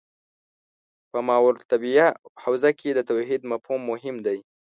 [1.11, 2.07] په ماورا الطبیعه
[2.43, 4.37] حوزه کې د توحید مفهوم مهم دی.